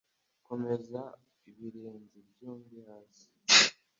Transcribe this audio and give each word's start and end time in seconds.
Komeza 0.47 1.01
ibirenge 1.49 2.17
byombi 2.29 2.77
hasi. 2.87 3.25